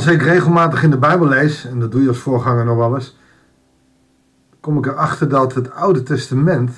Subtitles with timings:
[0.00, 2.94] Als ik regelmatig in de Bijbel lees, en dat doe je als voorganger nog wel
[2.94, 3.18] eens,
[4.60, 6.70] kom ik erachter dat het Oude Testament,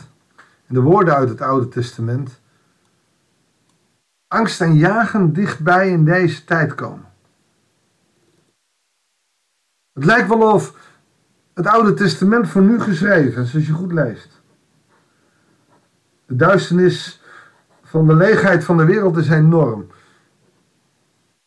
[0.67, 2.41] en de woorden uit het Oude Testament,
[4.29, 7.05] angst en jagen dichtbij in deze tijd komen.
[9.93, 10.77] Het lijkt wel of
[11.55, 14.43] het Oude Testament voor nu geschreven is, als je goed leest.
[16.27, 17.23] De duisternis
[17.83, 19.87] van de leegheid van de wereld is enorm.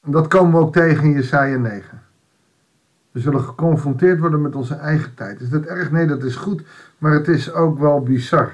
[0.06, 2.02] Dat komen we ook tegen in Jesaja 9.
[3.12, 5.42] We zullen geconfronteerd worden met onze eigen tijd.
[5.42, 5.92] Is dat erg?
[5.92, 6.64] Nee, dat is goed.
[6.98, 8.54] Maar het is ook wel bizar.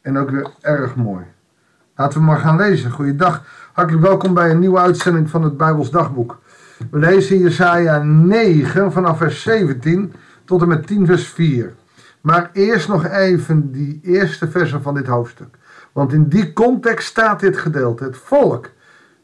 [0.00, 1.24] En ook weer erg mooi.
[1.96, 2.90] Laten we maar gaan lezen.
[2.90, 3.44] Goeiedag.
[3.72, 6.38] Hartelijk welkom bij een nieuwe uitzending van het Bijbels Dagboek.
[6.90, 10.12] We lezen Jesaja 9 vanaf vers 17
[10.44, 11.74] tot en met 10 vers 4.
[12.20, 15.58] Maar eerst nog even die eerste versen van dit hoofdstuk.
[15.92, 18.04] Want in die context staat dit gedeelte.
[18.04, 18.70] Het volk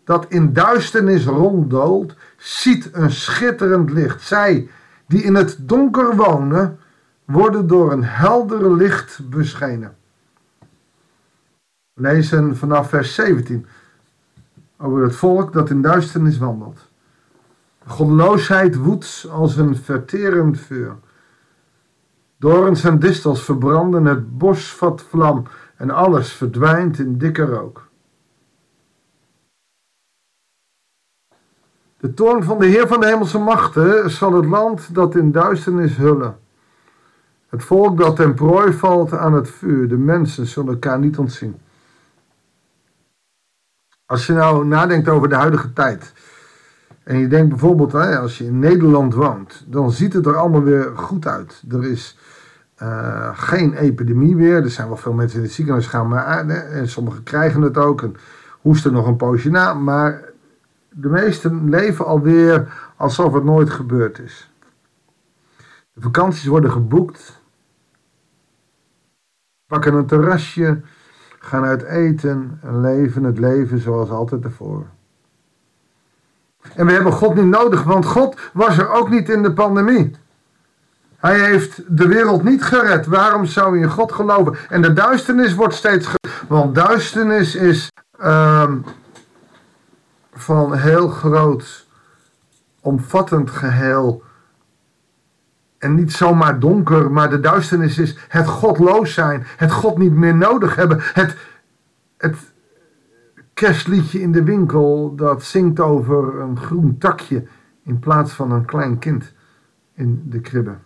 [0.06, 4.22] dat in duisternis ronddoolt, ziet een schitterend licht.
[4.22, 4.68] Zij
[5.06, 6.78] die in het donker wonen,
[7.24, 9.96] worden door een helder licht beschenen.
[11.94, 13.66] Lezen vanaf vers 17
[14.76, 16.88] over het volk dat in duisternis wandelt.
[17.86, 20.96] Godloosheid woedt als een verterend vuur.
[22.36, 27.85] Dorens en distels verbranden, het bos vat vlam en alles verdwijnt in dikke rook.
[31.98, 35.96] De toorn van de Heer van de hemelse machten zal het land dat in duisternis
[35.96, 36.38] hullen.
[37.48, 41.56] Het volk dat ten prooi valt aan het vuur, de mensen zullen elkaar niet ontzien.
[44.06, 46.12] Als je nou nadenkt over de huidige tijd.
[47.02, 50.62] En je denkt bijvoorbeeld, hè, als je in Nederland woont, dan ziet het er allemaal
[50.62, 51.62] weer goed uit.
[51.70, 52.18] Er is
[52.82, 54.62] uh, geen epidemie weer.
[54.62, 57.78] Er zijn wel veel mensen in het ziekenhuis gaan, maar uh, en sommigen krijgen het
[57.78, 58.16] ook en
[58.60, 59.74] hoesten nog een poosje na.
[59.74, 60.22] Maar
[60.98, 64.50] de meesten leven alweer alsof het nooit gebeurd is.
[65.92, 67.40] De vakanties worden geboekt.
[69.66, 70.80] Pakken een terrasje,
[71.38, 74.86] gaan uit eten en leven het leven zoals altijd ervoor.
[76.74, 80.16] En we hebben God niet nodig, want God was er ook niet in de pandemie.
[81.16, 83.06] Hij heeft de wereld niet gered.
[83.06, 84.56] Waarom zou je in God geloven?
[84.68, 86.14] En de duisternis wordt steeds.
[86.48, 87.90] Want duisternis is
[88.24, 88.84] um,
[90.38, 91.86] van heel groot,
[92.80, 94.22] omvattend geheel.
[95.78, 99.42] En niet zomaar donker, maar de duisternis is het godloos zijn.
[99.56, 100.98] Het God niet meer nodig hebben.
[101.00, 101.36] Het,
[102.16, 102.36] het
[103.54, 107.46] kerstliedje in de winkel dat zingt over een groen takje
[107.82, 109.32] in plaats van een klein kind
[109.94, 110.76] in de kribbe.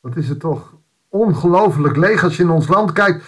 [0.00, 0.74] Wat is het toch
[1.08, 3.24] ongelooflijk leeg als je in ons land kijkt.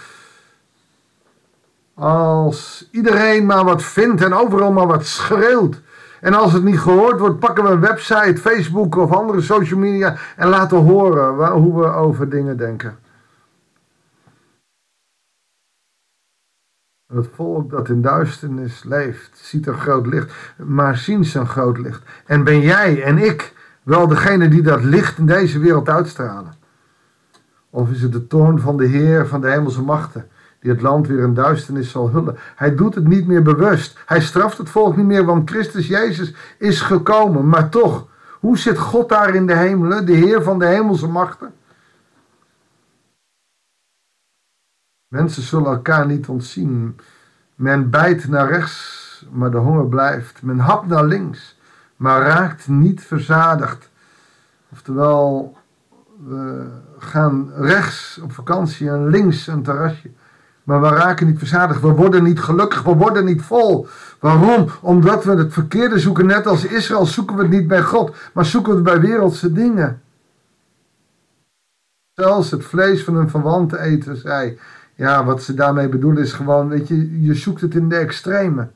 [1.98, 5.80] Als iedereen maar wat vindt en overal maar wat schreeuwt.
[6.20, 10.16] En als het niet gehoord wordt, pakken we een website, Facebook of andere social media
[10.36, 12.98] en laten horen waar, hoe we over dingen denken.
[17.12, 21.78] Het volk dat in duisternis leeft, ziet een groot licht, maar zien ze een groot
[21.78, 22.02] licht.
[22.26, 26.54] En ben jij en ik wel degene die dat licht in deze wereld uitstralen?
[27.70, 30.28] Of is het de toorn van de Heer van de hemelse machten,
[30.60, 32.36] die het land weer in duisternis zal hullen?
[32.56, 33.98] Hij doet het niet meer bewust.
[34.06, 37.48] Hij straft het volk niet meer, want Christus Jezus is gekomen.
[37.48, 38.06] Maar toch,
[38.40, 41.52] hoe zit God daar in de hemelen, de Heer van de hemelse machten?
[45.08, 46.96] Mensen zullen elkaar niet ontzien.
[47.54, 50.42] Men bijt naar rechts, maar de honger blijft.
[50.42, 51.58] Men hapt naar links,
[51.96, 53.90] maar raakt niet verzadigd.
[54.72, 55.56] Oftewel,
[56.26, 56.66] we
[56.98, 60.10] gaan rechts op vakantie en links een terrasje.
[60.68, 61.80] Maar we raken niet verzadigd.
[61.80, 62.82] We worden niet gelukkig.
[62.82, 63.86] We worden niet vol.
[64.20, 64.66] Waarom?
[64.80, 66.26] Omdat we het verkeerde zoeken.
[66.26, 69.52] Net als Israël zoeken we het niet bij God, maar zoeken we het bij wereldse
[69.52, 70.02] dingen.
[72.12, 74.58] Zelfs het vlees van een verwante eten zei.
[74.94, 78.68] Ja, wat ze daarmee bedoelen is gewoon, weet je, je zoekt het in de extreme.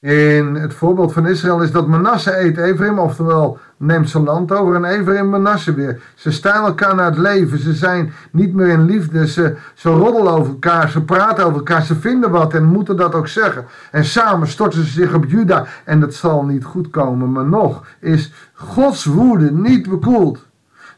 [0.00, 4.74] In het voorbeeld van Israël is dat Manasse eet Ephraim, oftewel neemt zijn land over
[4.74, 6.00] en Ephraim Manasse weer.
[6.14, 10.32] Ze staan elkaar naar het leven, ze zijn niet meer in liefde, ze, ze roddelen
[10.32, 13.64] over elkaar, ze praten over elkaar, ze vinden wat en moeten dat ook zeggen.
[13.90, 17.86] En samen storten ze zich op Juda en dat zal niet goed komen, maar nog
[17.98, 20.46] is Gods woede niet bekoeld.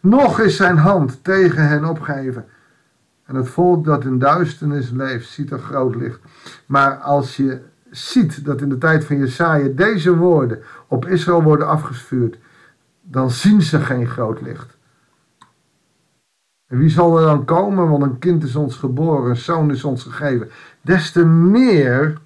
[0.00, 2.44] Nog is zijn hand tegen hen opgeheven.
[3.26, 6.20] En het volk dat in duisternis leeft, ziet een groot licht.
[6.66, 7.60] Maar als je
[7.90, 12.36] ziet dat in de tijd van Jesaja deze woorden op Israël worden afgevuurd,
[13.10, 14.78] dan zien ze geen groot licht.
[16.66, 17.88] En wie zal er dan komen?
[17.88, 20.50] Want een kind is ons geboren, een zoon is ons gegeven.
[20.80, 22.18] Des te meer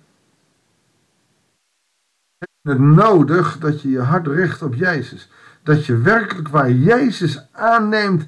[2.62, 5.30] het nodig dat je je hart richt op Jezus.
[5.62, 8.24] Dat je werkelijk waar Jezus aanneemt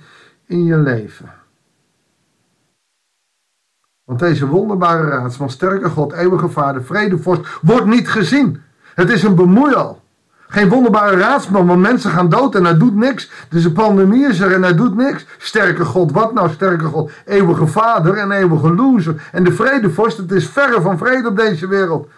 [0.46, 1.32] in je leven.
[4.04, 8.62] Want deze wonderbare raadsman, sterke God, eeuwige Vader, vredevorst, wordt niet gezien.
[8.94, 10.04] Het is een bemoeial.
[10.48, 13.30] Geen wonderbare raadsman, want mensen gaan dood en hij doet niks.
[13.48, 15.26] Dus een pandemie is er en hij doet niks.
[15.38, 17.10] Sterke God, wat nou sterke God?
[17.24, 19.28] Eeuwige Vader en eeuwige loser.
[19.32, 22.08] En de vredevorst, het is verre van vrede op deze wereld.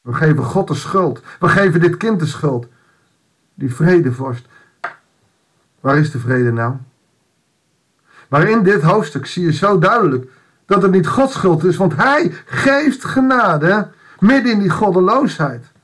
[0.00, 1.22] We geven God de schuld.
[1.40, 2.66] We geven dit kind de schuld.
[3.54, 4.46] Die vredevorst.
[5.80, 6.74] Waar is de vrede nou?
[8.28, 10.30] Maar in dit hoofdstuk zie je zo duidelijk
[10.66, 15.74] dat het niet Gods schuld is, want Hij geeft genade midden in die goddeloosheid.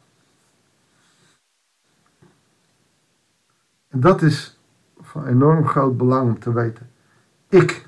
[3.93, 4.61] En dat is
[5.01, 6.91] van enorm groot belang om te weten.
[7.49, 7.87] Ik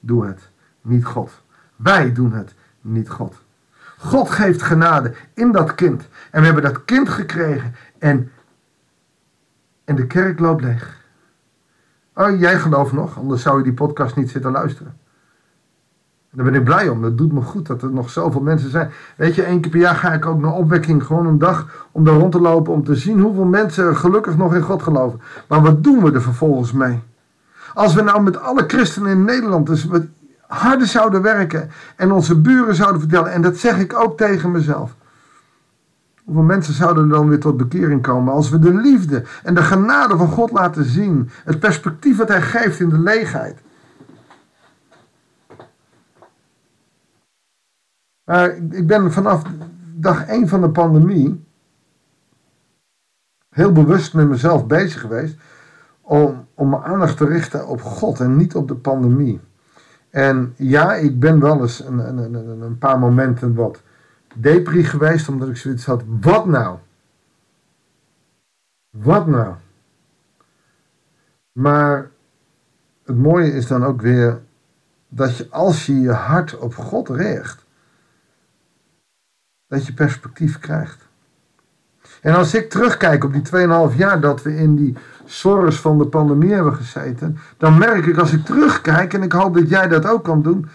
[0.00, 0.50] doe het,
[0.80, 1.42] niet God.
[1.76, 3.42] Wij doen het, niet God.
[3.98, 6.08] God geeft genade in dat kind.
[6.30, 8.32] En we hebben dat kind gekregen en,
[9.84, 10.96] en de kerk loopt leeg.
[12.14, 14.97] Oh, jij gelooft nog, anders zou je die podcast niet zitten luisteren.
[16.38, 17.02] Daar ben ik blij om.
[17.02, 18.90] Dat doet me goed dat er nog zoveel mensen zijn.
[19.16, 21.04] Weet je, één keer per jaar ga ik ook naar opwekking.
[21.04, 22.72] Gewoon een dag om daar rond te lopen.
[22.72, 25.20] Om te zien hoeveel mensen gelukkig nog in God geloven.
[25.48, 27.02] Maar wat doen we er vervolgens mee?
[27.74, 30.02] Als we nou met alle christenen in Nederland dus wat
[30.46, 31.70] harder zouden werken.
[31.96, 33.32] En onze buren zouden vertellen.
[33.32, 34.94] En dat zeg ik ook tegen mezelf.
[36.24, 40.16] Hoeveel mensen zouden dan weer tot bekering komen als we de liefde en de genade
[40.16, 41.30] van God laten zien.
[41.44, 43.62] Het perspectief dat Hij geeft in de leegheid.
[48.28, 49.42] Maar ik ben vanaf
[49.94, 51.44] dag 1 van de pandemie
[53.48, 55.36] heel bewust met mezelf bezig geweest
[56.00, 59.40] om, om mijn aandacht te richten op God en niet op de pandemie.
[60.10, 63.82] En ja, ik ben wel eens een, een, een, een paar momenten wat
[64.34, 66.78] depri geweest, omdat ik zoiets had, wat nou?
[68.90, 69.54] Wat nou?
[71.52, 72.10] Maar
[73.04, 74.40] het mooie is dan ook weer
[75.08, 77.66] dat je als je je hart op God richt,
[79.68, 81.06] dat je perspectief krijgt.
[82.20, 86.06] En als ik terugkijk op die 2,5 jaar dat we in die sores van de
[86.06, 90.06] pandemie hebben gezeten, dan merk ik als ik terugkijk, en ik hoop dat jij dat
[90.06, 90.68] ook kan doen,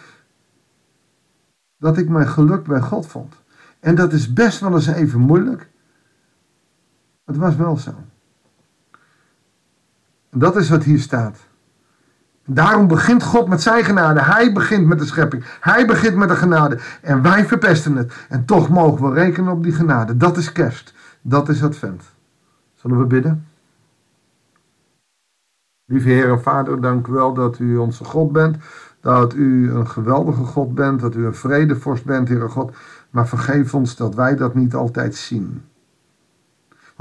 [1.78, 3.36] dat ik mijn geluk bij God vond.
[3.80, 5.70] En dat is best wel eens even moeilijk.
[7.26, 7.94] Het was wel zo.
[10.30, 11.38] Dat is wat hier staat.
[12.46, 14.22] Daarom begint God met zijn genade.
[14.22, 15.44] Hij begint met de schepping.
[15.60, 16.80] Hij begint met de genade.
[17.02, 18.14] En wij verpesten het.
[18.30, 20.18] En toch mogen we rekenen op die genade.
[20.18, 20.94] Dat is kerst.
[21.22, 22.04] Dat is advent.
[22.74, 23.48] Zullen we bidden?
[25.86, 28.58] Lieve Heer en Vader, dank u wel dat u onze God bent.
[29.02, 31.00] Dat u een geweldige God bent.
[31.00, 32.76] Dat u een vredevorst bent, Heere God.
[33.10, 35.62] Maar vergeef ons dat wij dat niet altijd zien.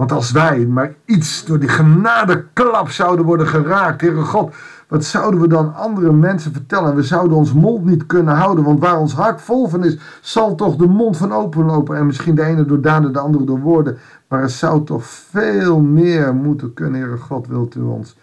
[0.03, 4.55] Want als wij maar iets door die genadeklap zouden worden geraakt, Heere God,
[4.89, 6.95] wat zouden we dan andere mensen vertellen?
[6.95, 10.55] We zouden ons mond niet kunnen houden, want waar ons hart vol van is, zal
[10.55, 11.97] toch de mond van openlopen.
[11.97, 13.99] En misschien de ene door daden, de andere door woorden.
[14.29, 18.17] Maar het zou toch veel meer moeten kunnen, Heere God, wilt u ons.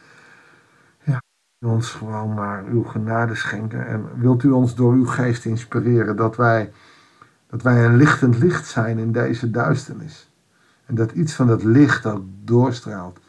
[1.65, 3.87] Ons gewoon maar uw genade schenken.
[3.87, 6.71] En wilt u ons door uw geest inspireren dat wij,
[7.49, 10.28] dat wij een lichtend licht zijn in deze duisternis.
[10.89, 13.19] En dat iets van dat licht ook doorstraalt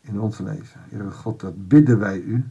[0.00, 0.80] in ons leven.
[0.88, 2.48] Heere God, dat bidden wij u.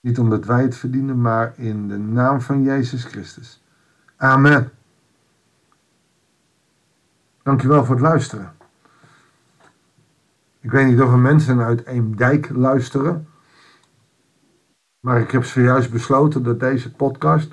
[0.00, 3.62] Niet omdat wij het verdienen, maar in de naam van Jezus Christus.
[4.16, 4.70] Amen.
[7.42, 8.52] Dankjewel voor het luisteren.
[10.60, 13.28] Ik weet niet of er mensen uit Eemdijk luisteren.
[15.00, 17.52] Maar ik heb zojuist besloten dat deze podcast,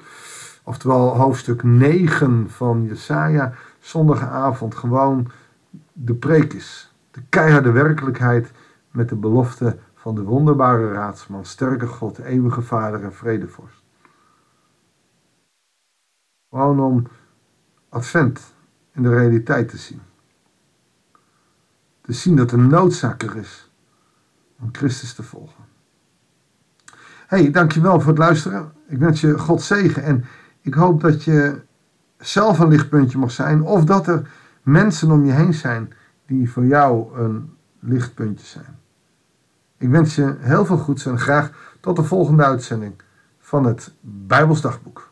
[0.63, 5.31] oftewel hoofdstuk 9 van Jesaja, zondagavond gewoon
[5.93, 8.51] de preek is de keiharde werkelijkheid
[8.91, 13.83] met de belofte van de wonderbare raadsman, sterke God, eeuwige Vader en vredevorst.
[16.49, 17.07] Gewoon om
[17.89, 18.53] Advent
[18.91, 20.01] in de realiteit te zien.
[22.01, 23.71] Te zien dat er noodzaak is
[24.59, 25.63] om Christus te volgen.
[27.27, 28.73] hey, dankjewel voor het luisteren.
[28.87, 30.25] Ik wens je God zegen en
[30.61, 31.61] ik hoop dat je
[32.23, 34.29] zelf een lichtpuntje mag zijn of dat er
[34.61, 35.93] mensen om je heen zijn
[36.25, 38.77] die voor jou een lichtpuntje zijn.
[39.77, 42.93] Ik wens je heel veel goeds en graag tot de volgende uitzending
[43.39, 45.11] van het Bijbelsdagboek.